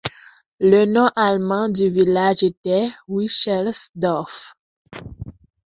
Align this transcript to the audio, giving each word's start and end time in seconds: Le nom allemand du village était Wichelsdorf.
Le 0.59 0.85
nom 0.87 1.11
allemand 1.15 1.69
du 1.69 1.87
village 1.91 2.41
était 2.41 2.89
Wichelsdorf. 3.07 4.55